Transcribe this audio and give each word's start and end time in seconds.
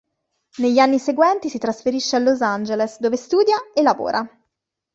Negli 0.57 0.79
anni 0.79 0.97
seguenti 0.97 1.47
si 1.47 1.59
trasferisce 1.59 2.15
a 2.15 2.19
Los 2.19 2.41
Angeles 2.41 2.97
dove 2.99 3.17
studia 3.17 3.57
e 3.71 3.83
lavora. 3.83 4.27